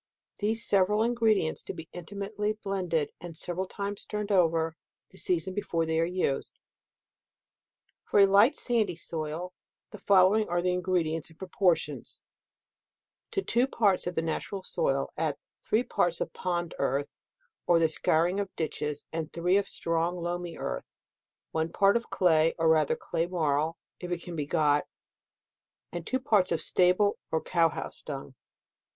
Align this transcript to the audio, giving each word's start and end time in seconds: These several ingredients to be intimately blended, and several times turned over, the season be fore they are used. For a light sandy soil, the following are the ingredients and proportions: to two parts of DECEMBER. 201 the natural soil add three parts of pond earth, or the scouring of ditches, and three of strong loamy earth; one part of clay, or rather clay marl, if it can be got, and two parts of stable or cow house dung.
These 0.39 0.65
several 0.65 1.03
ingredients 1.03 1.61
to 1.61 1.75
be 1.75 1.87
intimately 1.93 2.53
blended, 2.53 3.11
and 3.21 3.37
several 3.37 3.67
times 3.67 4.03
turned 4.03 4.31
over, 4.31 4.75
the 5.11 5.19
season 5.19 5.53
be 5.53 5.61
fore 5.61 5.85
they 5.85 5.99
are 5.99 6.05
used. 6.05 6.57
For 8.05 8.19
a 8.21 8.25
light 8.25 8.55
sandy 8.55 8.95
soil, 8.95 9.53
the 9.91 9.99
following 9.99 10.49
are 10.49 10.59
the 10.63 10.73
ingredients 10.73 11.29
and 11.29 11.37
proportions: 11.37 12.19
to 13.29 13.43
two 13.43 13.67
parts 13.67 14.07
of 14.07 14.15
DECEMBER. 14.15 14.25
201 14.25 14.25
the 14.25 14.35
natural 14.35 14.63
soil 14.63 15.09
add 15.17 15.35
three 15.63 15.83
parts 15.83 16.19
of 16.19 16.33
pond 16.33 16.73
earth, 16.79 17.19
or 17.67 17.77
the 17.77 17.87
scouring 17.87 18.39
of 18.39 18.49
ditches, 18.55 19.05
and 19.13 19.31
three 19.31 19.57
of 19.57 19.67
strong 19.67 20.17
loamy 20.17 20.57
earth; 20.57 20.95
one 21.51 21.71
part 21.71 21.95
of 21.95 22.09
clay, 22.09 22.55
or 22.57 22.67
rather 22.69 22.95
clay 22.95 23.27
marl, 23.27 23.77
if 23.99 24.11
it 24.11 24.23
can 24.23 24.35
be 24.35 24.47
got, 24.47 24.83
and 25.91 26.07
two 26.07 26.19
parts 26.19 26.51
of 26.51 26.59
stable 26.59 27.19
or 27.31 27.39
cow 27.39 27.69
house 27.69 28.01
dung. 28.01 28.33